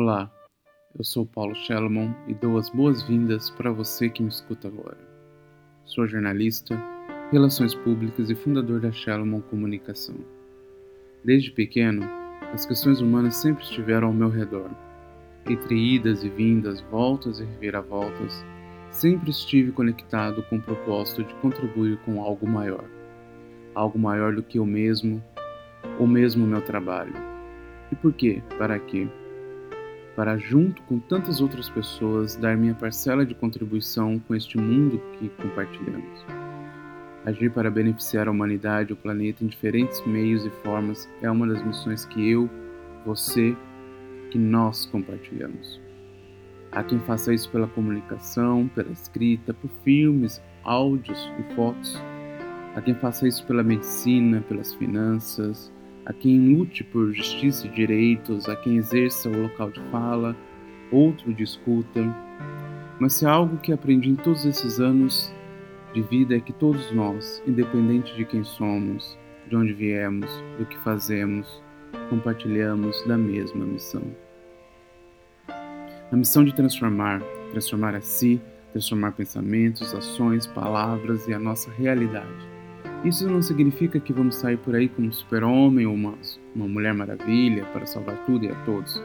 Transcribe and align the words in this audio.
Olá, 0.00 0.30
eu 0.96 1.02
sou 1.02 1.26
Paulo 1.26 1.56
Shelomon 1.56 2.12
e 2.28 2.34
dou 2.34 2.56
as 2.56 2.70
boas-vindas 2.70 3.50
para 3.50 3.72
você 3.72 4.08
que 4.08 4.22
me 4.22 4.28
escuta 4.28 4.68
agora. 4.68 4.96
Sou 5.86 6.06
jornalista, 6.06 6.80
relações 7.32 7.74
públicas 7.74 8.30
e 8.30 8.34
fundador 8.36 8.78
da 8.78 8.92
Shelomon 8.92 9.40
Comunicação. 9.40 10.14
Desde 11.24 11.50
pequeno, 11.50 12.08
as 12.52 12.64
questões 12.64 13.00
humanas 13.00 13.34
sempre 13.34 13.64
estiveram 13.64 14.06
ao 14.06 14.14
meu 14.14 14.28
redor. 14.28 14.70
Entre 15.50 15.74
idas 15.76 16.22
e 16.22 16.28
vindas, 16.28 16.80
voltas 16.92 17.40
e 17.40 17.44
reviravoltas, 17.44 18.44
sempre 18.92 19.30
estive 19.30 19.72
conectado 19.72 20.44
com 20.44 20.58
o 20.58 20.62
propósito 20.62 21.24
de 21.24 21.34
contribuir 21.40 21.98
com 22.04 22.22
algo 22.22 22.46
maior. 22.46 22.84
Algo 23.74 23.98
maior 23.98 24.32
do 24.32 24.44
que 24.44 24.60
eu 24.60 24.64
mesmo, 24.64 25.20
ou 25.98 26.06
mesmo 26.06 26.46
meu 26.46 26.62
trabalho. 26.62 27.14
E 27.90 27.96
por 27.96 28.12
quê? 28.12 28.40
Para 28.58 28.78
quê? 28.78 29.08
Para, 30.18 30.36
junto 30.36 30.82
com 30.82 30.98
tantas 30.98 31.40
outras 31.40 31.70
pessoas, 31.70 32.34
dar 32.34 32.56
minha 32.56 32.74
parcela 32.74 33.24
de 33.24 33.36
contribuição 33.36 34.18
com 34.18 34.34
este 34.34 34.58
mundo 34.58 35.00
que 35.12 35.28
compartilhamos. 35.28 36.26
Agir 37.24 37.52
para 37.52 37.70
beneficiar 37.70 38.26
a 38.26 38.32
humanidade 38.32 38.90
e 38.90 38.94
o 38.94 38.96
planeta 38.96 39.44
em 39.44 39.46
diferentes 39.46 40.04
meios 40.04 40.44
e 40.44 40.50
formas 40.64 41.08
é 41.22 41.30
uma 41.30 41.46
das 41.46 41.64
missões 41.64 42.04
que 42.04 42.28
eu, 42.28 42.50
você, 43.06 43.56
que 44.32 44.38
nós 44.38 44.86
compartilhamos. 44.86 45.80
Há 46.72 46.82
quem 46.82 46.98
faça 46.98 47.32
isso 47.32 47.48
pela 47.52 47.68
comunicação, 47.68 48.68
pela 48.74 48.90
escrita, 48.90 49.54
por 49.54 49.70
filmes, 49.84 50.42
áudios 50.64 51.30
e 51.38 51.54
fotos. 51.54 51.96
Há 52.74 52.80
quem 52.80 52.94
faça 52.96 53.28
isso 53.28 53.46
pela 53.46 53.62
medicina, 53.62 54.40
pelas 54.48 54.74
finanças, 54.74 55.72
a 56.08 56.12
quem 56.14 56.56
lute 56.56 56.82
por 56.82 57.12
justiça 57.12 57.66
e 57.66 57.70
direitos, 57.70 58.48
a 58.48 58.56
quem 58.56 58.78
exerça 58.78 59.28
o 59.28 59.42
local 59.42 59.70
de 59.70 59.80
fala, 59.90 60.34
outro 60.90 61.34
de 61.34 61.42
escuta. 61.42 62.02
Mas 62.98 63.12
se 63.12 63.26
algo 63.26 63.58
que 63.58 63.72
aprendi 63.72 64.08
em 64.08 64.16
todos 64.16 64.46
esses 64.46 64.80
anos 64.80 65.30
de 65.92 66.00
vida 66.00 66.34
é 66.34 66.40
que 66.40 66.52
todos 66.52 66.90
nós, 66.92 67.42
independente 67.46 68.16
de 68.16 68.24
quem 68.24 68.42
somos, 68.42 69.18
de 69.48 69.54
onde 69.54 69.74
viemos, 69.74 70.30
do 70.58 70.64
que 70.64 70.78
fazemos, 70.78 71.62
compartilhamos 72.08 73.04
da 73.06 73.18
mesma 73.18 73.66
missão. 73.66 74.02
A 76.10 76.16
missão 76.16 76.42
de 76.42 76.54
transformar, 76.54 77.20
transformar 77.52 77.94
a 77.94 78.00
si, 78.00 78.40
transformar 78.72 79.12
pensamentos, 79.12 79.94
ações, 79.94 80.46
palavras 80.46 81.28
e 81.28 81.34
a 81.34 81.38
nossa 81.38 81.70
realidade 81.72 82.57
isso 83.04 83.28
não 83.28 83.40
significa 83.40 84.00
que 84.00 84.12
vamos 84.12 84.36
sair 84.36 84.56
por 84.56 84.74
aí 84.74 84.88
como 84.88 85.12
super-homem 85.12 85.86
ou 85.86 85.94
uma, 85.94 86.14
uma 86.54 86.66
mulher 86.66 86.92
maravilha 86.92 87.64
para 87.66 87.86
salvar 87.86 88.16
tudo 88.26 88.44
e 88.44 88.48
a 88.48 88.54
todos, 88.64 89.00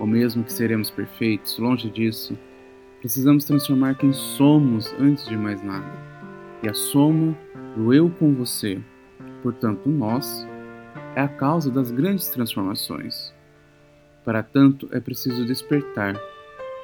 ou 0.00 0.06
mesmo 0.06 0.42
que 0.42 0.52
seremos 0.52 0.90
perfeitos, 0.90 1.58
longe 1.58 1.90
disso. 1.90 2.38
Precisamos 3.00 3.44
transformar 3.44 3.96
quem 3.96 4.12
somos 4.12 4.92
antes 4.98 5.26
de 5.26 5.36
mais 5.36 5.62
nada, 5.62 5.92
e 6.62 6.68
a 6.68 6.74
soma 6.74 7.36
do 7.76 7.92
eu 7.92 8.10
com 8.10 8.34
você, 8.34 8.80
portanto, 9.42 9.88
nós, 9.88 10.46
é 11.14 11.20
a 11.20 11.28
causa 11.28 11.70
das 11.70 11.90
grandes 11.90 12.28
transformações. 12.28 13.32
Para 14.24 14.42
tanto, 14.42 14.88
é 14.90 15.00
preciso 15.00 15.44
despertar 15.44 16.18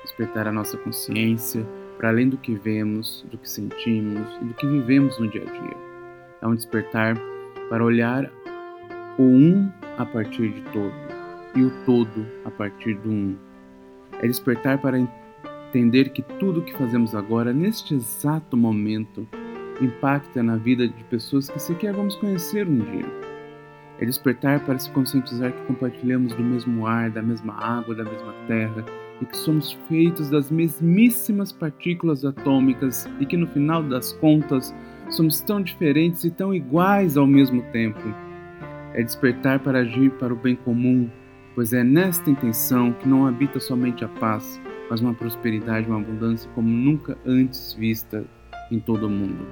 despertar 0.05 0.47
a 0.47 0.53
nossa 0.53 0.77
consciência 0.77 1.67
para 1.97 2.11
além 2.11 2.29
do 2.29 2.37
que 2.37 2.55
vemos, 2.55 3.25
do 3.31 3.39
que 3.39 3.49
sentimos 3.49 4.29
e 4.43 4.45
do 4.45 4.53
que 4.53 4.67
vivemos 4.67 5.19
no 5.19 5.31
dia 5.31 5.43
a 5.43 5.51
dia 5.51 5.94
é 6.45 6.47
um 6.47 6.55
despertar 6.55 7.17
para 7.71 7.83
olhar 7.83 8.31
o 9.19 9.23
um 9.23 9.73
a 9.97 10.05
partir 10.05 10.51
de 10.51 10.61
todo 10.73 10.93
e 11.57 11.63
o 11.63 11.71
todo 11.87 12.27
a 12.45 12.51
partir 12.51 12.95
do 12.97 13.11
um. 13.11 13.37
É 14.21 14.27
despertar 14.27 14.79
para 14.79 14.99
entender 14.99 16.11
que 16.11 16.23
tudo 16.23 16.61
o 16.61 16.63
que 16.63 16.77
fazemos 16.77 17.15
agora, 17.15 17.53
neste 17.53 17.95
exato 17.95 18.57
momento, 18.57 19.27
impacta 19.81 20.43
na 20.43 20.57
vida 20.57 20.87
de 20.87 21.05
pessoas 21.05 21.49
que 21.49 21.59
sequer 21.59 21.95
vamos 21.95 22.15
conhecer 22.17 22.69
um 22.69 22.79
dia. 22.79 23.07
É 23.99 24.05
despertar 24.05 24.61
para 24.61 24.79
se 24.79 24.91
conscientizar 24.91 25.51
que 25.51 25.67
compartilhamos 25.67 26.35
do 26.35 26.43
mesmo 26.43 26.87
ar, 26.87 27.11
da 27.11 27.23
mesma 27.23 27.55
água, 27.55 27.95
da 27.95 28.05
mesma 28.05 28.35
terra 28.47 28.85
e 29.23 29.25
que 29.25 29.37
somos 29.37 29.73
feitos 29.89 30.29
das 30.29 30.51
mesmíssimas 30.51 31.53
partículas 31.53 32.25
atômicas 32.25 33.09
e 33.21 33.25
que 33.25 33.37
no 33.37 33.47
final 33.47 33.83
das 33.83 34.13
contas 34.15 34.75
somos 35.11 35.41
tão 35.41 35.63
diferentes 35.63 36.25
e 36.25 36.31
tão 36.31 36.55
iguais 36.55 37.17
ao 37.17 37.27
mesmo 37.27 37.63
tempo. 37.73 38.01
É 38.95 39.03
despertar 39.03 39.59
para 39.61 39.81
agir 39.81 40.11
para 40.13 40.33
o 40.33 40.37
bem 40.37 40.57
comum, 40.57 41.11
pois 41.55 41.73
é 41.73 41.83
nesta 41.83 42.31
intenção 42.31 42.93
que 42.93 43.09
não 43.09 43.27
habita 43.27 43.59
somente 43.59 44.05
a 44.05 44.09
paz, 44.09 44.61
mas 44.89 45.01
uma 45.01 45.15
prosperidade, 45.15 45.89
uma 45.89 45.99
abundância 45.99 46.51
como 46.55 46.69
nunca 46.69 47.17
antes 47.25 47.73
vista 47.75 48.25
em 48.71 48.79
todo 48.79 49.07
o 49.07 49.11
mundo. 49.11 49.47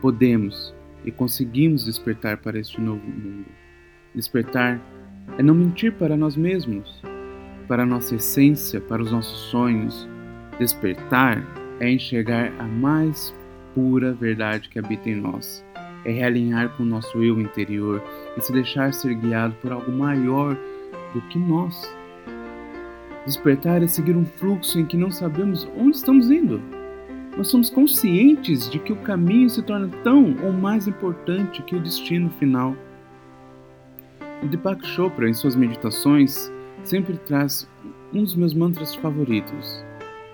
Podemos 0.00 0.74
e 1.04 1.10
conseguimos 1.10 1.84
despertar 1.84 2.38
para 2.38 2.58
este 2.58 2.80
novo 2.80 3.04
mundo. 3.06 3.46
Despertar 4.14 4.80
é 5.36 5.42
não 5.42 5.54
mentir 5.54 5.92
para 5.92 6.16
nós 6.16 6.36
mesmos, 6.36 7.02
para 7.66 7.84
nossa 7.84 8.16
essência, 8.16 8.80
para 8.80 9.02
os 9.02 9.12
nossos 9.12 9.38
sonhos. 9.50 10.08
Despertar 10.58 11.44
é 11.80 11.90
enxergar 11.90 12.52
a 12.58 12.64
mais 12.64 13.34
pura 13.74 14.12
verdade 14.12 14.68
que 14.68 14.78
habita 14.78 15.08
em 15.08 15.16
nós. 15.16 15.64
É 16.04 16.12
realinhar 16.12 16.70
com 16.76 16.82
o 16.82 16.86
nosso 16.86 17.22
eu 17.22 17.40
interior 17.40 18.02
e 18.36 18.40
se 18.40 18.52
deixar 18.52 18.92
ser 18.92 19.14
guiado 19.14 19.54
por 19.60 19.72
algo 19.72 19.90
maior 19.90 20.56
do 21.12 21.20
que 21.28 21.38
nós. 21.38 21.82
Despertar 23.24 23.82
é 23.82 23.86
seguir 23.86 24.16
um 24.16 24.24
fluxo 24.24 24.78
em 24.78 24.86
que 24.86 24.96
não 24.96 25.10
sabemos 25.10 25.68
onde 25.76 25.96
estamos 25.96 26.30
indo. 26.30 26.62
Nós 27.36 27.48
somos 27.48 27.70
conscientes 27.70 28.68
de 28.70 28.78
que 28.78 28.92
o 28.92 28.96
caminho 28.96 29.48
se 29.48 29.62
torna 29.62 29.88
tão 30.02 30.34
ou 30.42 30.52
mais 30.52 30.88
importante 30.88 31.62
que 31.62 31.76
o 31.76 31.80
destino 31.80 32.30
final. 32.30 32.74
O 34.42 34.46
Deepak 34.46 34.86
Chopra, 34.86 35.28
em 35.28 35.34
suas 35.34 35.54
meditações, 35.54 36.50
sempre 36.84 37.16
traz 37.18 37.68
um 38.12 38.22
dos 38.22 38.34
meus 38.34 38.54
mantras 38.54 38.94
favoritos: 38.94 39.84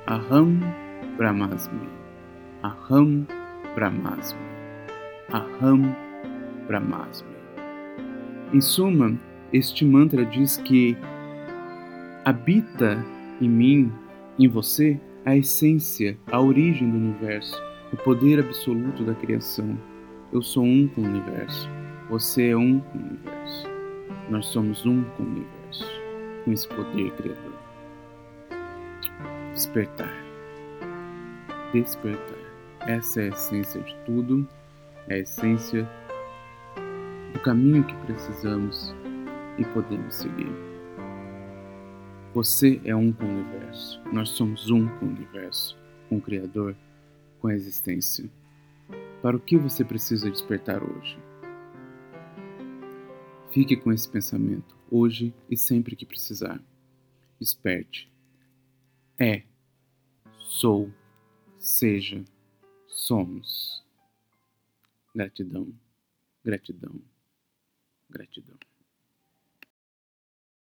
Aham 0.06 0.58
Brahmasmi. 1.16 2.03
Aham 2.64 3.26
Brahmasmi. 3.74 4.40
Aham 5.34 5.94
Brahmasmi. 6.66 7.28
Em 8.54 8.60
suma, 8.62 9.20
este 9.52 9.84
mantra 9.84 10.24
diz 10.24 10.56
que 10.56 10.96
habita 12.24 13.04
em 13.38 13.50
mim, 13.50 13.92
em 14.38 14.48
você, 14.48 14.98
a 15.26 15.36
essência, 15.36 16.16
a 16.32 16.40
origem 16.40 16.90
do 16.90 16.96
universo, 16.96 17.54
o 17.92 17.98
poder 17.98 18.40
absoluto 18.40 19.04
da 19.04 19.14
criação. 19.14 19.78
Eu 20.32 20.40
sou 20.40 20.64
um 20.64 20.88
com 20.88 21.02
o 21.02 21.04
universo. 21.04 21.68
Você 22.08 22.48
é 22.48 22.56
um 22.56 22.80
com 22.80 22.98
o 22.98 23.02
universo. 23.02 23.68
Nós 24.30 24.46
somos 24.46 24.86
um 24.86 25.04
com 25.04 25.22
o 25.22 25.26
universo, 25.26 25.90
com 26.46 26.52
esse 26.52 26.66
poder 26.68 27.12
criador. 27.12 27.52
Despertar. 29.52 30.14
Despertar. 31.74 32.43
Essa 32.86 33.22
é 33.22 33.24
a 33.24 33.28
essência 33.28 33.80
de 33.80 33.96
tudo, 34.04 34.46
é 35.08 35.14
a 35.14 35.18
essência 35.18 35.88
do 37.32 37.40
caminho 37.40 37.82
que 37.82 37.96
precisamos 38.04 38.94
e 39.56 39.64
podemos 39.64 40.14
seguir. 40.16 40.52
Você 42.34 42.82
é 42.84 42.94
um 42.94 43.10
com 43.10 43.24
o 43.24 43.28
universo, 43.28 44.02
nós 44.12 44.28
somos 44.28 44.68
um 44.70 44.86
com 44.98 45.06
o 45.06 45.08
universo, 45.08 45.78
com 46.10 46.18
o 46.18 46.20
Criador, 46.20 46.76
com 47.40 47.48
a 47.48 47.54
existência. 47.54 48.28
Para 49.22 49.38
o 49.38 49.40
que 49.40 49.56
você 49.56 49.82
precisa 49.82 50.30
despertar 50.30 50.82
hoje? 50.82 51.18
Fique 53.50 53.76
com 53.76 53.92
esse 53.92 54.06
pensamento, 54.10 54.76
hoje 54.90 55.32
e 55.48 55.56
sempre 55.56 55.96
que 55.96 56.04
precisar. 56.04 56.60
Desperte. 57.40 58.12
É, 59.18 59.42
sou, 60.38 60.90
seja 61.58 62.22
somos. 62.94 63.82
Gratidão, 65.14 65.72
gratidão, 66.44 67.00
gratidão. 68.10 68.58